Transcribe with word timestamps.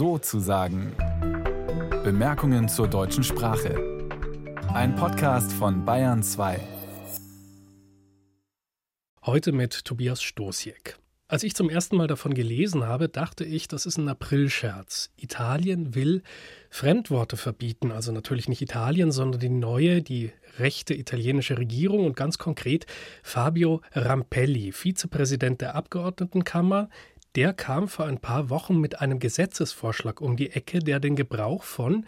so 0.00 0.16
zu 0.16 0.40
sagen. 0.40 0.94
Bemerkungen 2.02 2.70
zur 2.70 2.88
deutschen 2.88 3.22
Sprache. 3.22 4.08
Ein 4.72 4.94
Podcast 4.94 5.52
von 5.52 5.84
Bayern 5.84 6.22
2. 6.22 6.58
Heute 9.26 9.52
mit 9.52 9.84
Tobias 9.84 10.22
Stosiek. 10.22 10.96
Als 11.28 11.42
ich 11.42 11.54
zum 11.54 11.68
ersten 11.68 11.96
Mal 11.96 12.06
davon 12.06 12.32
gelesen 12.32 12.86
habe, 12.86 13.10
dachte 13.10 13.44
ich, 13.44 13.68
das 13.68 13.84
ist 13.84 13.98
ein 13.98 14.08
Aprilscherz. 14.08 15.10
Italien 15.16 15.94
will 15.94 16.22
Fremdworte 16.70 17.36
verbieten, 17.36 17.92
also 17.92 18.10
natürlich 18.10 18.48
nicht 18.48 18.62
Italien, 18.62 19.12
sondern 19.12 19.38
die 19.38 19.50
neue, 19.50 20.00
die 20.00 20.32
rechte 20.58 20.94
italienische 20.94 21.58
Regierung 21.58 22.06
und 22.06 22.16
ganz 22.16 22.38
konkret 22.38 22.86
Fabio 23.22 23.82
Rampelli, 23.92 24.72
Vizepräsident 24.72 25.60
der 25.60 25.74
Abgeordnetenkammer. 25.74 26.88
Der 27.36 27.52
kam 27.52 27.86
vor 27.86 28.06
ein 28.06 28.18
paar 28.18 28.50
Wochen 28.50 28.80
mit 28.80 29.00
einem 29.00 29.20
Gesetzesvorschlag 29.20 30.20
um 30.20 30.36
die 30.36 30.50
Ecke, 30.50 30.80
der 30.80 30.98
den 30.98 31.14
Gebrauch 31.14 31.62
von 31.62 32.04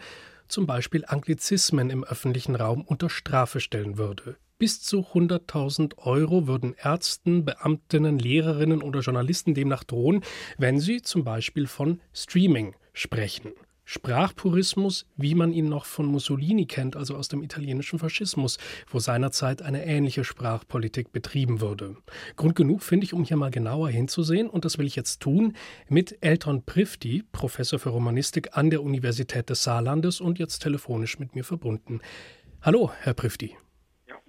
zum 0.49 0.67
Beispiel 0.67 1.05
Anglizismen 1.07 1.89
im 1.89 2.03
öffentlichen 2.03 2.55
Raum 2.55 2.81
unter 2.81 3.09
Strafe 3.09 3.61
stellen 3.61 3.97
würde. 3.97 4.35
Bis 4.59 4.81
zu 4.81 4.99
100.000 5.13 5.97
Euro 5.99 6.47
würden 6.47 6.75
Ärzten, 6.77 7.45
Beamtinnen, 7.45 8.19
Lehrerinnen 8.19 8.81
oder 8.81 8.99
Journalisten 8.99 9.53
demnach 9.53 9.85
drohen, 9.85 10.23
wenn 10.57 10.79
sie 10.79 11.01
zum 11.01 11.23
Beispiel 11.23 11.67
von 11.67 12.01
Streaming 12.13 12.75
sprechen. 12.91 13.53
Sprachpurismus, 13.85 15.05
wie 15.17 15.35
man 15.35 15.51
ihn 15.51 15.69
noch 15.69 15.85
von 15.85 16.05
Mussolini 16.05 16.65
kennt, 16.65 16.95
also 16.95 17.15
aus 17.15 17.27
dem 17.27 17.43
italienischen 17.43 17.99
Faschismus, 17.99 18.57
wo 18.87 18.99
seinerzeit 18.99 19.61
eine 19.61 19.85
ähnliche 19.85 20.23
Sprachpolitik 20.23 21.11
betrieben 21.11 21.61
wurde. 21.61 21.97
Grund 22.35 22.55
genug 22.55 22.81
finde 22.81 23.05
ich, 23.05 23.13
um 23.13 23.23
hier 23.23 23.37
mal 23.37 23.51
genauer 23.51 23.89
hinzusehen, 23.89 24.49
und 24.49 24.65
das 24.65 24.77
will 24.77 24.85
ich 24.85 24.95
jetzt 24.95 25.21
tun 25.21 25.55
mit 25.89 26.17
Elton 26.21 26.63
Prifti, 26.65 27.23
Professor 27.31 27.79
für 27.79 27.89
Romanistik 27.89 28.57
an 28.57 28.69
der 28.69 28.83
Universität 28.83 29.49
des 29.49 29.63
Saarlandes 29.63 30.21
und 30.21 30.39
jetzt 30.39 30.59
telefonisch 30.59 31.19
mit 31.19 31.35
mir 31.35 31.43
verbunden. 31.43 32.01
Hallo, 32.61 32.91
Herr 33.01 33.13
Prifti. 33.13 33.57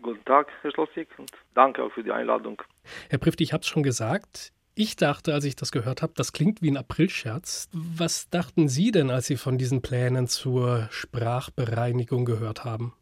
Guten 0.03 0.25
Tag, 0.25 0.49
Herr 0.61 0.71
Schlossig, 0.73 1.09
und 1.19 1.31
danke 1.55 1.83
auch 1.83 1.93
für 1.93 2.03
die 2.03 2.11
Einladung. 2.11 2.61
Herr 3.09 3.19
Prifti, 3.19 3.45
ich 3.45 3.53
habe 3.53 3.63
es 3.63 3.69
schon 3.69 3.83
gesagt. 3.83 4.53
Ich 4.77 4.97
dachte, 4.97 5.33
als 5.33 5.45
ich 5.45 5.55
das 5.55 5.71
gehört 5.71 6.03
habe, 6.03 6.15
das 6.17 6.33
klingt 6.33 6.61
wie 6.61 6.69
ein 6.69 6.77
Aprilscherz. 6.77 7.71
Was 7.73 8.29
dachten 8.29 8.67
Sie 8.67 8.91
denn, 8.91 9.09
als 9.09 9.27
Sie 9.27 9.37
von 9.37 9.57
diesen 9.57 9.83
Plänen 9.83 10.27
zur 10.27 10.89
Sprachbereinigung 10.91 12.25
gehört 12.25 12.65
haben? 12.65 12.93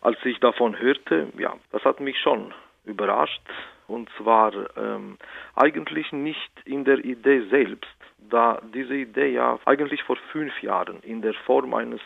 Als 0.00 0.18
ich 0.24 0.40
davon 0.40 0.76
hörte, 0.76 1.28
ja, 1.38 1.54
das 1.70 1.84
hat 1.84 2.00
mich 2.00 2.18
schon 2.18 2.52
überrascht. 2.84 3.42
Und 3.86 4.08
zwar 4.18 4.52
ähm, 4.76 5.18
eigentlich 5.54 6.10
nicht 6.10 6.50
in 6.64 6.84
der 6.84 7.04
Idee 7.04 7.42
selbst, 7.48 7.86
da 8.18 8.60
diese 8.74 8.94
Idee 8.96 9.34
ja 9.34 9.60
eigentlich 9.66 10.02
vor 10.02 10.16
fünf 10.32 10.62
Jahren 10.62 11.00
in 11.02 11.22
der 11.22 11.34
Form 11.46 11.74
eines 11.74 12.00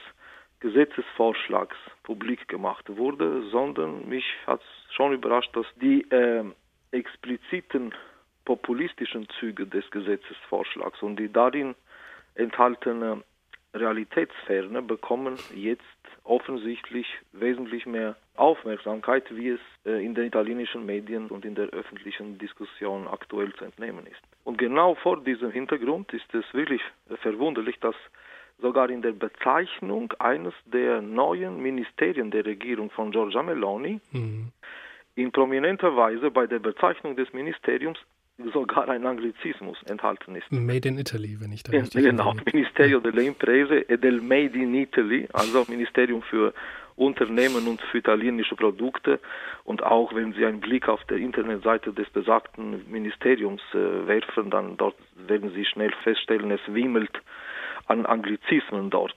Gesetzesvorschlags 0.61 1.77
publik 2.03 2.47
gemacht 2.49 2.85
wurde, 2.95 3.49
sondern 3.51 4.07
mich 4.07 4.27
hat 4.47 4.61
schon 4.91 5.15
überrascht, 5.15 5.57
dass 5.57 5.67
die 5.81 6.03
äh, 6.11 6.45
expliziten 6.91 7.95
populistischen 8.47 9.29
Züge 9.39 9.67
des 9.67 9.91
Gesetzesvorschlags 9.91 11.03
und 11.03 11.17
die 11.17 11.31
darin 11.31 11.75
enthaltene 12.35 13.23
Realitätsferne 13.75 14.81
bekommen 14.81 15.37
jetzt 15.55 15.83
offensichtlich 16.25 17.07
wesentlich 17.33 17.85
mehr 17.85 18.17
Aufmerksamkeit, 18.37 19.25
wie 19.37 19.51
es 19.51 19.61
äh, 19.85 20.05
in 20.05 20.15
den 20.15 20.27
italienischen 20.27 20.87
Medien 20.87 21.29
und 21.29 21.45
in 21.45 21.55
der 21.55 21.67
öffentlichen 21.67 22.39
Diskussion 22.39 23.07
aktuell 23.07 23.53
zu 23.55 23.65
entnehmen 23.65 24.07
ist. 24.07 24.21
Und 24.45 24.57
genau 24.57 24.95
vor 24.95 25.23
diesem 25.23 25.51
Hintergrund 25.51 26.13
ist 26.15 26.35
es 26.35 26.45
wirklich 26.55 26.81
verwunderlich, 27.21 27.79
dass 27.81 27.95
sogar 28.59 28.89
in 28.91 29.03
der 29.03 29.13
Bezeichnung 29.13 30.13
eines 30.19 30.55
der 30.65 31.03
neuen 31.03 31.63
Ministerien 31.63 32.31
der 32.31 32.45
Regierung 32.47 32.91
von 32.91 33.11
Giorgia 33.11 33.43
Meloni 33.43 34.01
mhm. 34.13 34.53
in 35.15 35.31
prominenter 35.31 35.95
Weise 35.97 36.31
bei 36.31 36.47
der 36.47 36.59
Bezeichnung 36.59 37.17
des 37.17 37.33
Ministeriums 37.33 37.99
sogar 38.53 38.89
ein 38.89 39.07
Anglizismus 39.07 39.83
enthalten 39.85 40.37
ist. 40.37 40.51
Made 40.53 40.89
in 40.89 40.99
Italy, 40.99 41.39
wenn 41.41 41.53
ich 41.53 41.63
da 41.63 41.73
richtig 41.79 42.05
Genau, 42.05 42.35
Ministerio 42.53 43.01
delle 43.01 43.23
Imprese 43.23 43.89
e 43.89 43.97
del 43.97 44.21
Made 44.21 44.59
in 44.59 44.75
Italy, 44.75 45.29
also 45.33 45.65
Ministerium 45.69 46.23
für 46.23 46.53
Unternehmen 46.97 47.67
und 47.67 47.81
für 47.81 47.99
italienische 47.99 48.57
Produkte. 48.57 49.21
Und 49.65 49.83
auch 49.83 50.15
wenn 50.15 50.33
Sie 50.33 50.45
einen 50.45 50.61
Blick 50.61 50.89
auf 50.89 51.03
der 51.05 51.19
Internetseite 51.19 51.93
des 51.93 52.09
besagten 52.11 52.91
Ministeriums 52.91 53.63
äh, 53.73 54.07
werfen, 54.07 54.51
dann 54.51 54.77
dort 54.77 54.97
werden 55.15 55.53
Sie 55.55 55.65
schnell 55.65 55.93
feststellen, 56.03 56.51
es 56.51 56.61
wimmelt 56.67 57.21
an 57.87 58.07
Anglizismen 58.07 58.91
dort. 58.91 59.17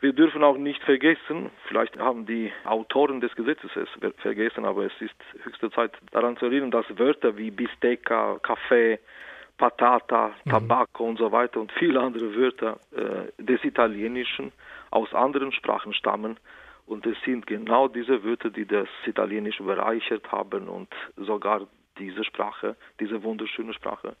Wir 0.00 0.12
dürfen 0.12 0.44
auch 0.44 0.58
nicht 0.58 0.82
vergessen, 0.82 1.50
vielleicht 1.68 1.98
haben 1.98 2.26
die 2.26 2.52
Autoren 2.64 3.20
des 3.20 3.34
Gesetzes 3.34 3.70
es 3.76 3.88
vergessen, 4.18 4.66
aber 4.66 4.84
es 4.84 4.92
ist 5.00 5.14
höchste 5.42 5.70
Zeit 5.70 5.92
daran 6.12 6.36
zu 6.36 6.46
erinnern, 6.46 6.70
dass 6.70 6.84
Wörter 6.98 7.36
wie 7.38 7.50
Bistecca, 7.50 8.38
Kaffee, 8.42 8.98
Patata. 9.56 10.34
Tabacco 10.48 11.04
mhm. 11.04 11.10
und 11.10 11.18
so 11.18 11.32
weiter 11.32 11.60
und 11.60 11.72
viele 11.72 12.00
andere 12.00 12.34
Wörter 12.34 12.78
äh, 12.92 13.42
des 13.42 13.64
Italienischen 13.64 14.52
aus 14.90 15.12
anderen 15.14 15.52
Sprachen 15.52 15.94
stammen. 15.94 16.36
Und 16.86 17.06
es 17.06 17.16
sind 17.24 17.46
genau 17.46 17.88
diese 17.88 18.22
Wörter, 18.22 18.50
die 18.50 18.66
das 18.66 18.88
Italienische 19.06 19.62
bereichert 19.62 20.30
haben 20.30 20.68
und 20.68 20.88
sogar 21.16 21.66
diese 21.98 22.22
Sprache, 22.22 22.76
diese 23.00 23.22
wunderschöne 23.22 23.72
Sprache 23.72 24.14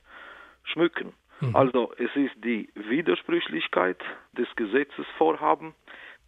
schmücken. 0.64 1.12
Mhm. 1.40 1.56
Also 1.56 1.92
es 1.98 2.14
ist 2.14 2.34
die 2.44 2.68
Widersprüchlichkeit 2.74 4.02
des 4.32 4.48
Gesetzesvorhabens, 4.56 5.74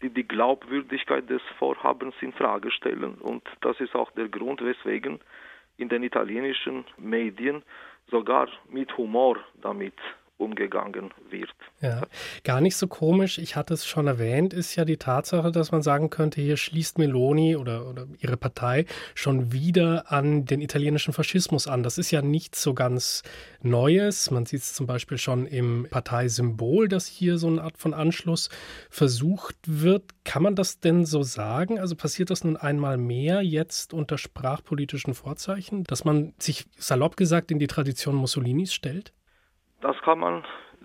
die 0.02 0.10
die 0.10 0.26
Glaubwürdigkeit 0.26 1.28
des 1.28 1.42
Vorhabens 1.58 2.14
in 2.20 2.32
Frage 2.32 2.70
stellen. 2.70 3.14
Und 3.14 3.42
das 3.60 3.80
ist 3.80 3.94
auch 3.94 4.10
der 4.12 4.28
Grund, 4.28 4.60
weswegen 4.62 5.20
in 5.76 5.88
den 5.88 6.02
italienischen 6.02 6.84
Medien 6.96 7.62
sogar 8.10 8.48
mit 8.68 8.96
Humor 8.96 9.38
damit 9.60 9.94
umgegangen 10.38 11.10
wird. 11.30 11.50
Ja, 11.80 12.02
gar 12.44 12.60
nicht 12.60 12.76
so 12.76 12.86
komisch. 12.86 13.38
Ich 13.38 13.56
hatte 13.56 13.74
es 13.74 13.86
schon 13.86 14.06
erwähnt, 14.06 14.52
ist 14.52 14.76
ja 14.76 14.84
die 14.84 14.96
Tatsache, 14.96 15.52
dass 15.52 15.72
man 15.72 15.82
sagen 15.82 16.10
könnte, 16.10 16.40
hier 16.40 16.56
schließt 16.56 16.98
Meloni 16.98 17.56
oder, 17.56 17.88
oder 17.88 18.06
ihre 18.18 18.36
Partei 18.36 18.86
schon 19.14 19.52
wieder 19.52 20.10
an 20.10 20.44
den 20.44 20.60
italienischen 20.60 21.12
Faschismus 21.12 21.66
an. 21.66 21.82
Das 21.82 21.98
ist 21.98 22.10
ja 22.10 22.22
nichts 22.22 22.62
so 22.62 22.72
ganz 22.74 23.22
Neues. 23.60 24.30
Man 24.30 24.46
sieht 24.46 24.60
es 24.60 24.74
zum 24.74 24.86
Beispiel 24.86 25.18
schon 25.18 25.46
im 25.46 25.86
Parteisymbol, 25.90 26.88
dass 26.88 27.06
hier 27.06 27.38
so 27.38 27.48
eine 27.48 27.62
Art 27.62 27.76
von 27.76 27.92
Anschluss 27.92 28.48
versucht 28.90 29.56
wird. 29.66 30.04
Kann 30.24 30.42
man 30.42 30.54
das 30.54 30.78
denn 30.78 31.04
so 31.04 31.22
sagen? 31.24 31.78
Also 31.78 31.96
passiert 31.96 32.30
das 32.30 32.44
nun 32.44 32.56
einmal 32.56 32.96
mehr 32.96 33.42
jetzt 33.42 33.92
unter 33.92 34.18
sprachpolitischen 34.18 35.14
Vorzeichen, 35.14 35.84
dass 35.84 36.04
man 36.04 36.34
sich 36.38 36.66
salopp 36.76 37.16
gesagt 37.16 37.50
in 37.50 37.58
die 37.58 37.66
Tradition 37.66 38.14
Mussolinis 38.14 38.72
stellt? 38.72 39.12
Das 39.80 40.00
kann 40.02 40.18
man 40.18 40.44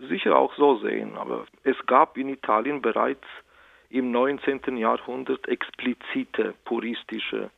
sicher 0.10 0.38
auch 0.38 0.54
so 0.56 0.78
sehen, 0.78 1.18
aber 1.18 1.46
es 1.64 1.78
gab 1.86 2.18
in 2.18 2.30
Italien 2.30 2.82
bereits 2.82 3.26
im 3.90 4.12
19. 4.12 4.78
Jahrhundert 4.78 5.48
explizite 5.48 6.56
puristische, 6.66 7.52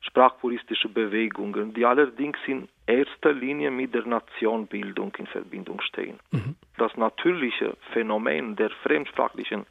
sprachpuristische 0.00 0.88
Bewegungen, 0.88 1.72
die 1.74 1.84
allerdings 1.84 2.38
in 2.46 2.68
erster 2.86 3.32
Linie 3.32 3.70
mit 3.70 3.94
der 3.94 4.06
Nationbildung 4.06 5.14
in 5.18 5.26
Verbindung 5.26 5.80
stehen. 5.82 6.18
Mhm. 6.32 6.56
Das 6.76 6.96
natürliche 6.96 7.76
Phänomen 7.92 8.56
der 8.56 8.70
fremdsprachlichen 8.82 9.66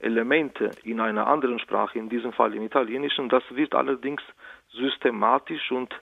Elemente 0.00 0.70
in 0.84 1.00
einer 1.00 1.26
anderen 1.26 1.58
Sprache, 1.58 1.98
in 1.98 2.08
diesem 2.08 2.32
Fall 2.32 2.54
im 2.54 2.62
Italienischen, 2.62 3.28
das 3.28 3.42
wird 3.50 3.74
allerdings 3.74 4.22
systematisch 4.72 5.72
und 5.72 5.92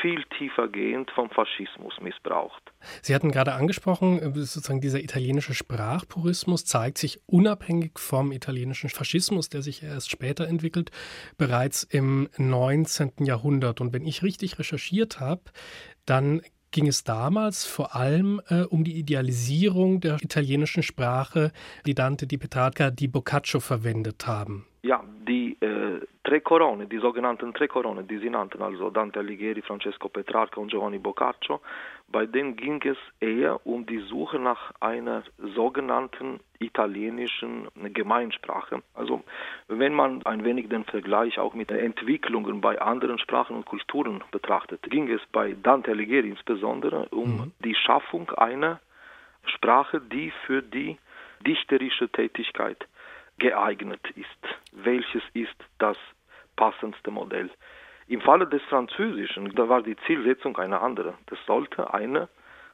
viel 0.00 0.24
tiefer 0.38 0.68
gehend 0.68 1.10
vom 1.10 1.30
Faschismus 1.30 1.94
missbraucht. 2.00 2.72
Sie 3.02 3.14
hatten 3.14 3.30
gerade 3.30 3.52
angesprochen, 3.52 4.18
äh, 4.18 4.32
sozusagen 4.34 4.80
dieser 4.80 5.00
italienische 5.00 5.54
Sprachpurismus 5.54 6.64
zeigt 6.64 6.98
sich 6.98 7.20
unabhängig 7.26 7.98
vom 7.98 8.32
italienischen 8.32 8.90
Faschismus, 8.90 9.48
der 9.48 9.62
sich 9.62 9.82
erst 9.82 10.10
später 10.10 10.46
entwickelt, 10.48 10.90
bereits 11.38 11.82
im 11.84 12.28
19. 12.38 13.24
Jahrhundert. 13.24 13.80
Und 13.80 13.92
wenn 13.92 14.06
ich 14.06 14.22
richtig 14.22 14.58
recherchiert 14.58 15.20
habe, 15.20 15.42
dann 16.06 16.42
ging 16.72 16.88
es 16.88 17.04
damals 17.04 17.64
vor 17.64 17.94
allem 17.94 18.40
äh, 18.48 18.62
um 18.62 18.82
die 18.82 18.98
Idealisierung 18.98 20.00
der 20.00 20.16
italienischen 20.22 20.82
Sprache, 20.82 21.52
die 21.86 21.94
Dante, 21.94 22.26
die 22.26 22.38
Petrarca, 22.38 22.90
die 22.90 23.08
Boccaccio 23.08 23.60
verwendet 23.60 24.26
haben. 24.26 24.66
Ja, 24.82 25.04
die 25.28 25.56
äh, 25.60 25.71
Tre 26.32 26.40
Corone, 26.40 26.86
die 26.86 26.96
sogenannten 26.96 27.52
Tre 27.52 27.68
Corone, 27.68 28.04
die 28.04 28.16
sie 28.16 28.30
nannten 28.30 28.62
also 28.62 28.88
Dante 28.88 29.18
Alighieri, 29.18 29.60
Francesco 29.60 30.08
Petrarca 30.08 30.62
und 30.62 30.70
Giovanni 30.70 30.96
Boccaccio, 30.98 31.60
bei 32.08 32.24
denen 32.24 32.56
ging 32.56 32.80
es 32.84 32.96
eher 33.20 33.66
um 33.66 33.84
die 33.84 33.98
Suche 33.98 34.38
nach 34.38 34.72
einer 34.80 35.24
sogenannten 35.54 36.40
italienischen 36.58 37.68
Gemeinsprache. 37.92 38.82
Also 38.94 39.22
wenn 39.68 39.92
man 39.92 40.24
ein 40.24 40.42
wenig 40.42 40.70
den 40.70 40.84
Vergleich 40.84 41.38
auch 41.38 41.52
mit 41.52 41.68
den 41.68 41.80
Entwicklungen 41.80 42.62
bei 42.62 42.80
anderen 42.80 43.18
Sprachen 43.18 43.54
und 43.54 43.66
Kulturen 43.66 44.24
betrachtet, 44.30 44.80
ging 44.84 45.10
es 45.10 45.20
bei 45.32 45.54
Dante 45.62 45.90
Alighieri 45.90 46.30
insbesondere 46.30 47.10
um 47.10 47.36
mhm. 47.36 47.52
die 47.62 47.74
Schaffung 47.74 48.30
einer 48.30 48.80
Sprache, 49.44 50.00
die 50.00 50.32
für 50.46 50.62
die 50.62 50.96
dichterische 51.46 52.08
Tätigkeit 52.08 52.88
geeignet 53.36 54.00
ist. 54.16 54.28
Welches 54.72 55.22
ist 55.34 55.56
das 55.78 55.98
passendste 56.56 57.10
Modell? 57.10 57.50
Im 58.08 58.20
Falle 58.20 58.46
des 58.46 58.62
Französischen, 58.64 59.54
da 59.54 59.68
war 59.68 59.82
die 59.82 59.96
Zielsetzung 60.06 60.56
eine 60.58 60.80
andere. 60.80 61.14
Das 61.26 61.38
sollte 61.46 61.94
eine 61.94 62.28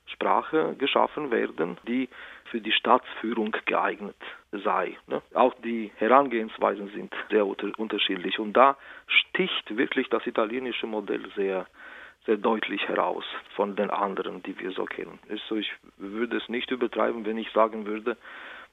Sprache 0.06 0.74
geschaffen 0.78 1.30
werden, 1.30 1.76
die 1.86 2.08
für 2.50 2.60
die 2.60 2.72
Staatsführung 2.72 3.54
geeignet 3.66 4.16
sei. 4.52 4.96
Ne? 5.06 5.20
Auch 5.34 5.54
die 5.62 5.92
Herangehensweisen 5.96 6.88
sind 6.88 7.14
sehr 7.30 7.46
unterschiedlich 7.46 8.38
und 8.38 8.54
da 8.54 8.76
sticht 9.06 9.76
wirklich 9.76 10.08
das 10.08 10.26
italienische 10.26 10.86
Modell 10.86 11.30
sehr 11.36 11.66
sehr 12.26 12.36
deutlich 12.36 12.86
heraus 12.86 13.24
von 13.56 13.74
den 13.74 13.90
anderen, 13.90 14.42
die 14.42 14.58
wir 14.58 14.70
so 14.72 14.84
kennen. 14.84 15.18
Also 15.30 15.56
ich 15.56 15.72
würde 15.96 16.36
es 16.36 16.46
nicht 16.50 16.70
übertreiben, 16.70 17.24
wenn 17.24 17.38
ich 17.38 17.50
sagen 17.52 17.86
würde, 17.86 18.18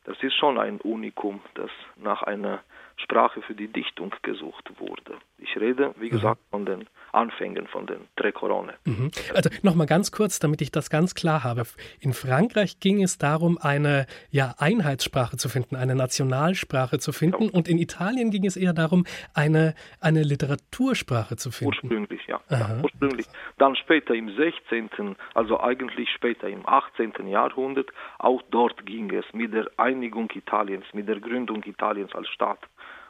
das 0.04 0.22
ist 0.22 0.36
schon 0.36 0.60
ein 0.60 0.82
Unikum, 0.82 1.40
das 1.54 1.72
nach 1.96 2.22
einer 2.24 2.62
Sprache 2.98 3.42
für 3.42 3.56
die 3.56 3.68
Dichtung 3.68 4.14
gesucht 4.22 4.72
wurde. 4.80 5.18
Ich 5.38 5.56
rede, 5.58 5.94
wie 5.98 6.08
mhm. 6.08 6.12
gesagt, 6.12 6.42
von 6.50 6.66
den 6.66 6.88
Anfängen, 7.12 7.68
von 7.68 7.86
den 7.86 8.08
Tre 8.16 8.32
Corone. 8.32 8.74
Mhm. 8.86 9.12
Also 9.34 9.50
nochmal 9.64 9.88
ganz 9.88 10.12
kurz, 10.12 10.40
damit 10.40 10.62
ich 10.62 10.72
das 10.72 10.90
ganz 10.90 11.16
klar 11.16 11.44
habe. 11.44 11.64
In 12.00 12.14
Frankreich 12.14 12.80
ging 12.80 13.04
es 13.04 13.18
darum, 13.18 13.58
eine 13.62 14.06
ja, 14.32 14.54
Einheitssprache 14.58 15.38
zu 15.38 15.50
finden, 15.50 15.76
eine 15.76 15.96
Nationalsprache 15.96 17.00
zu 17.00 17.12
finden. 17.12 17.44
Ja. 17.44 17.50
Und 17.52 17.68
in 17.68 17.78
Italien 17.78 18.32
ging 18.32 18.46
es 18.46 18.58
eher 18.58 18.74
darum, 18.74 19.06
eine, 19.34 19.76
eine 20.02 20.24
Literatursprache 20.24 21.36
zu 21.36 21.52
finden. 21.52 21.74
Ursprünglich, 21.74 22.22
ja. 22.28 22.42
ja. 22.50 22.82
Ursprünglich. 22.82 23.28
Dann 23.58 23.76
später 23.76 24.14
im 24.14 24.36
16., 24.36 25.16
also 25.34 25.60
eigentlich 25.60 26.10
später 26.10 26.48
im 26.48 26.68
18. 26.68 27.28
Jahrhundert, 27.28 27.90
auch 28.20 28.42
dort 28.52 28.86
ging 28.86 29.14
es 29.14 29.26
mit 29.34 29.54
der 29.54 29.70
Einigung 29.78 30.30
Italiens, 30.34 30.86
mit 30.94 31.08
der 31.08 31.20
Gründung 31.20 31.64
Italiens 31.64 32.14
als 32.14 32.28
Staat. 32.30 32.60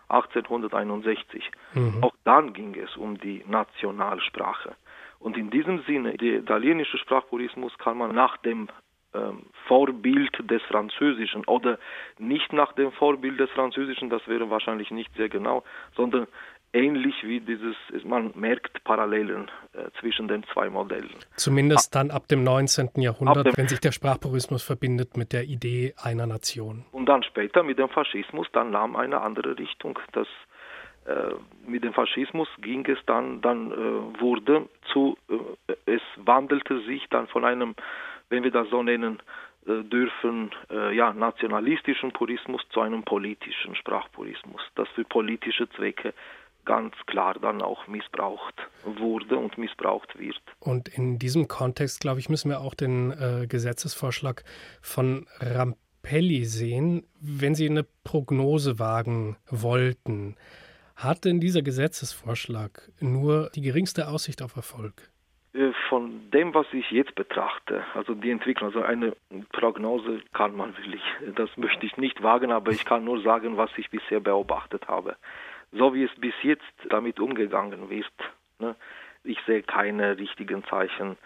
1861. 0.10 1.52
Mhm. 1.74 2.04
Auch 2.04 2.16
dann 2.24 2.54
ging 2.54 2.76
es 2.76 2.96
um 2.98 3.18
die 3.20 3.44
Nationalsprache. 3.48 4.76
Und 5.20 5.38
in 5.38 5.50
diesem 5.50 5.82
Sinne, 5.84 6.18
der 6.18 6.40
italienische 6.40 6.98
Sprachpurismus 6.98 7.78
kann 7.78 7.98
man 7.98 8.14
nach 8.14 8.38
dem 8.38 8.68
ähm, 9.16 9.44
Vorbild 9.68 10.38
des 10.52 10.62
Französischen 10.64 11.46
oder 11.46 11.80
nicht 12.20 12.54
nach 12.54 12.74
dem 12.74 12.92
Vorbild 12.92 13.40
des 13.40 13.50
Französischen, 13.52 14.10
das 14.10 14.28
wäre 14.28 14.50
wahrscheinlich 14.50 14.92
nicht 14.92 15.14
sehr 15.16 15.30
genau, 15.30 15.64
sondern 15.96 16.28
ähnlich 16.76 17.16
wie 17.24 17.40
dieses, 17.40 17.76
man 18.04 18.32
merkt 18.36 18.84
Parallelen 18.84 19.50
äh, 19.74 19.90
zwischen 20.00 20.28
den 20.28 20.44
zwei 20.54 20.70
Modellen. 20.70 21.16
Zumindest 21.38 21.96
dann 21.96 22.12
ab 22.12 22.28
dem 22.28 22.44
19. 22.44 22.90
Jahrhundert, 22.98 23.48
dem, 23.48 23.58
wenn 23.58 23.68
sich 23.68 23.80
der 23.80 23.94
Sprachpurismus 23.94 24.64
verbindet 24.64 25.16
mit 25.16 25.32
der 25.32 25.46
Idee 25.46 25.94
einer 26.04 26.28
Nation. 26.28 26.86
Und 26.92 27.08
dann 27.08 27.24
später 27.24 27.64
mit 27.64 27.80
dem 27.80 27.90
Faschismus, 27.90 28.48
dann 28.52 28.72
nahm 28.72 28.96
eine 28.96 29.22
andere 29.22 29.58
Richtung. 29.58 29.98
Das, 30.12 30.28
äh, 31.06 31.34
mit 31.66 31.84
dem 31.84 31.94
Faschismus 31.94 32.50
ging 32.60 32.86
es 32.86 33.00
dann, 33.06 33.42
dann 33.42 33.72
äh, 33.72 34.22
wurde 34.22 34.68
zu, 34.92 35.18
äh, 35.30 35.74
es 35.86 36.02
wandelte 36.18 36.82
sich 36.82 37.08
dann 37.10 37.28
von 37.28 37.46
einem, 37.46 37.74
wenn 38.30 38.44
wir 38.44 38.52
das 38.52 38.70
so 38.70 38.84
nennen, 38.84 39.22
äh, 39.66 39.82
dürfen 39.84 40.52
äh, 40.70 40.94
ja, 40.96 41.14
nationalistischen 41.14 42.12
Purismus 42.12 42.62
zu 42.70 42.82
einem 42.82 43.04
politischen 43.04 43.76
Sprachpurismus, 43.76 44.62
das 44.76 44.90
für 44.90 45.06
politische 45.06 45.70
Zwecke 45.70 46.14
ganz 46.66 46.94
klar 47.06 47.36
dann 47.36 47.62
auch 47.62 47.88
missbraucht 47.88 48.56
wurde 48.84 49.38
und 49.38 49.58
missbraucht 49.58 50.18
wird. 50.20 50.42
Und 50.60 50.90
in 50.90 51.20
diesem 51.20 51.48
Kontext, 51.48 52.02
glaube 52.02 52.20
ich, 52.20 52.30
müssen 52.30 52.50
wir 52.50 52.62
auch 52.62 52.74
den 52.74 53.12
äh, 53.12 53.48
Gesetzesvorschlag 53.48 54.44
von 54.82 55.28
Rampelli 55.40 56.46
sehen. 56.46 57.06
Wenn 57.20 57.56
Sie 57.56 57.70
eine 57.70 57.86
Prognose 58.04 58.80
wagen 58.80 59.38
wollten, 59.50 60.36
hat 60.96 61.26
denn 61.26 61.40
dieser 61.40 61.62
Gesetzesvorschlag 61.62 62.90
nur 63.00 63.50
die 63.54 63.62
geringste 63.62 64.08
Aussicht 64.08 64.42
auf 64.42 64.56
Erfolg? 64.56 65.10
Äh, 65.54 65.72
von 65.90 66.30
dem, 66.32 66.54
was 66.54 66.68
ich 66.74 66.90
jetzt 66.92 67.16
betrachte, 67.16 67.84
also 67.94 68.14
die 68.14 68.32
Entwicklung, 68.32 68.70
also 68.70 68.82
eine 68.82 69.16
Prognose 69.52 70.22
kann 70.34 70.56
man 70.56 70.76
wirklich, 70.78 71.02
das 71.36 71.50
möchte 71.58 71.86
ich 71.86 71.98
nicht 71.98 72.24
wagen, 72.24 72.52
aber 72.52 72.72
ich 72.72 72.86
kann 72.86 73.06
nur 73.06 73.22
sagen, 73.22 73.58
was 73.58 73.70
ich 73.78 73.90
bisher 73.90 74.20
beobachtet 74.20 74.88
habe 74.88 75.16
so 75.78 75.94
wie 75.94 76.04
es 76.04 76.16
bis 76.18 76.34
jetzt 76.44 76.64
damit 76.90 77.20
umgegangen 77.20 77.90
wird. 77.90 78.14
Ne? 78.60 78.76
Ich 79.24 79.40
sehe 79.46 79.64
keine 79.64 80.18
richtigen 80.18 80.64
Zeichen, 80.66 81.18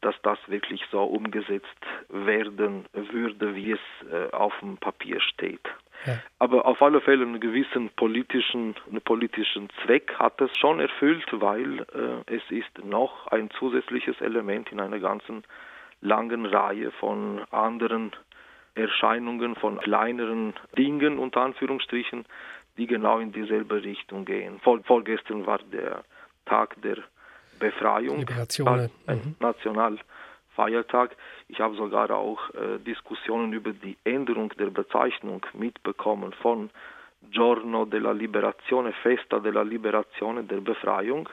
dass 0.00 0.14
das 0.22 0.38
wirklich 0.48 0.84
so 0.90 1.02
umgesetzt 1.04 1.66
werden 2.08 2.84
würde, 2.92 3.54
wie 3.54 3.72
es 3.72 3.80
äh, 4.10 4.30
auf 4.32 4.52
dem 4.60 4.76
Papier 4.76 5.20
steht. 5.20 5.66
Ja. 6.04 6.18
Aber 6.38 6.66
auf 6.66 6.82
alle 6.82 7.00
Fälle 7.00 7.24
einen 7.24 7.40
gewissen 7.40 7.88
politischen, 7.90 8.74
einen 8.88 9.00
politischen 9.00 9.70
Zweck 9.82 10.14
hat 10.18 10.40
es 10.40 10.50
schon 10.58 10.80
erfüllt, 10.80 11.26
weil 11.32 11.80
äh, 11.94 12.34
es 12.34 12.42
ist 12.50 12.84
noch 12.84 13.28
ein 13.28 13.50
zusätzliches 13.58 14.20
Element 14.20 14.70
in 14.70 14.80
einer 14.80 14.98
ganzen 14.98 15.44
langen 16.02 16.44
Reihe 16.44 16.90
von 16.90 17.42
anderen 17.50 18.12
Erscheinungen, 18.74 19.54
von 19.54 19.78
kleineren 19.78 20.52
Dingen 20.76 21.18
unter 21.18 21.42
Anführungsstrichen, 21.42 22.26
die 22.76 22.86
genau 22.86 23.18
in 23.18 23.32
dieselbe 23.32 23.82
Richtung 23.82 24.24
gehen. 24.24 24.60
Vor, 24.60 24.80
vorgestern 24.84 25.46
war 25.46 25.58
der 25.72 26.04
Tag 26.46 26.80
der 26.82 26.98
Befreiung, 27.58 28.18
Liberation. 28.18 28.90
ein 29.06 29.16
mhm. 29.18 29.36
Nationalfeiertag. 29.40 31.16
Ich 31.48 31.60
habe 31.60 31.76
sogar 31.76 32.10
auch 32.10 32.50
äh, 32.50 32.78
Diskussionen 32.78 33.52
über 33.52 33.72
die 33.72 33.96
Änderung 34.04 34.50
der 34.58 34.70
Bezeichnung 34.70 35.46
mitbekommen 35.52 36.32
von 36.42 36.70
Giorno 37.30 37.84
della 37.84 38.12
Liberazione, 38.12 38.92
Festa 38.92 39.38
della 39.38 39.62
Liberazione, 39.62 40.44
der 40.44 40.60
Befreiung, 40.60 41.28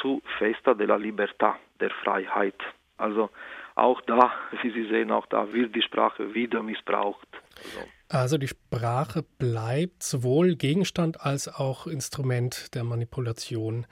zu 0.00 0.22
Festa 0.38 0.74
della 0.74 0.96
Libertà, 0.96 1.54
der 1.78 1.90
Freiheit. 1.90 2.60
Also 2.96 3.30
auch 3.74 4.00
da, 4.02 4.32
wie 4.62 4.70
Sie 4.70 4.86
sehen, 4.88 5.10
auch 5.10 5.26
da 5.26 5.52
wird 5.52 5.74
die 5.74 5.82
Sprache 5.82 6.34
wieder 6.34 6.62
missbraucht. 6.62 7.28
Also, 8.12 8.38
die 8.38 8.48
Sprache 8.48 9.22
bleibt 9.38 10.02
sowohl 10.02 10.56
Gegenstand 10.56 11.20
als 11.20 11.46
auch 11.46 11.86
Instrument 11.86 12.74
der 12.74 12.82
Manipulation 12.82 13.86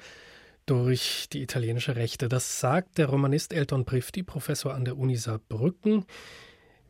durch 0.66 1.28
die 1.32 1.40
italienische 1.40 1.94
Rechte. 1.94 2.28
Das 2.28 2.58
sagt 2.58 2.98
der 2.98 3.06
Romanist 3.06 3.52
Elton 3.52 3.84
Prifti, 3.84 4.24
Professor 4.24 4.74
an 4.74 4.84
der 4.84 4.98
Uni 4.98 5.14
Saarbrücken. 5.14 6.04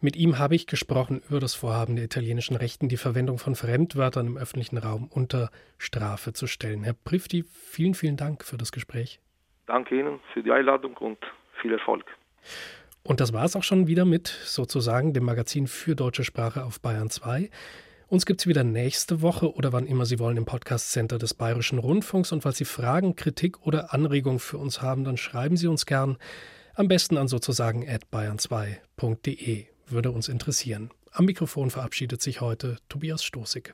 Mit 0.00 0.16
ihm 0.16 0.38
habe 0.38 0.54
ich 0.54 0.66
gesprochen 0.66 1.20
über 1.28 1.38
das 1.38 1.54
Vorhaben 1.54 1.96
der 1.96 2.06
italienischen 2.06 2.56
Rechten, 2.56 2.88
die 2.88 2.96
Verwendung 2.96 3.36
von 3.36 3.54
Fremdwörtern 3.54 4.26
im 4.26 4.38
öffentlichen 4.38 4.78
Raum 4.78 5.10
unter 5.12 5.50
Strafe 5.76 6.32
zu 6.32 6.46
stellen. 6.46 6.82
Herr 6.82 6.94
Prifti, 6.94 7.42
vielen, 7.42 7.92
vielen 7.92 8.16
Dank 8.16 8.42
für 8.42 8.56
das 8.56 8.72
Gespräch. 8.72 9.20
Danke 9.66 10.00
Ihnen 10.00 10.20
für 10.32 10.42
die 10.42 10.50
Einladung 10.50 10.96
und 10.96 11.18
viel 11.60 11.74
Erfolg. 11.74 12.06
Und 13.08 13.20
das 13.20 13.32
war 13.32 13.46
es 13.46 13.56
auch 13.56 13.62
schon 13.62 13.86
wieder 13.86 14.04
mit 14.04 14.28
sozusagen 14.44 15.14
dem 15.14 15.24
Magazin 15.24 15.66
für 15.66 15.96
deutsche 15.96 16.24
Sprache 16.24 16.62
auf 16.62 16.82
Bayern 16.82 17.08
2. 17.08 17.48
Uns 18.06 18.26
gibt 18.26 18.42
es 18.42 18.46
wieder 18.46 18.64
nächste 18.64 19.22
Woche 19.22 19.54
oder 19.54 19.72
wann 19.72 19.86
immer 19.86 20.04
Sie 20.04 20.18
wollen 20.18 20.36
im 20.36 20.44
Podcast 20.44 20.92
Center 20.92 21.16
des 21.16 21.32
Bayerischen 21.32 21.78
Rundfunks. 21.78 22.32
Und 22.32 22.42
falls 22.42 22.58
Sie 22.58 22.66
Fragen, 22.66 23.16
Kritik 23.16 23.66
oder 23.66 23.94
Anregungen 23.94 24.38
für 24.38 24.58
uns 24.58 24.82
haben, 24.82 25.04
dann 25.04 25.16
schreiben 25.16 25.56
Sie 25.56 25.68
uns 25.68 25.86
gern. 25.86 26.18
Am 26.74 26.86
besten 26.86 27.16
an 27.16 27.28
sozusagen 27.28 27.88
at 27.88 28.02
bayern2.de. 28.12 29.64
Würde 29.86 30.10
uns 30.10 30.28
interessieren. 30.28 30.90
Am 31.10 31.24
Mikrofon 31.24 31.70
verabschiedet 31.70 32.20
sich 32.20 32.42
heute 32.42 32.76
Tobias 32.90 33.24
Stoßig. 33.24 33.72